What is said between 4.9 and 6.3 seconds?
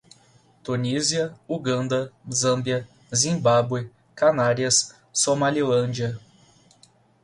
Somalilândia